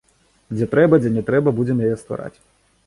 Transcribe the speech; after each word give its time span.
Дзе 0.55 0.65
трэба, 0.71 0.99
дзе 1.03 1.11
не 1.19 1.23
трэба, 1.29 1.55
будзем 1.61 1.87
яе 1.91 1.95
ствараць. 2.03 2.37